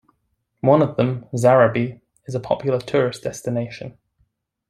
[0.61, 3.99] One of them, Zarabie, is a popular tourist destination.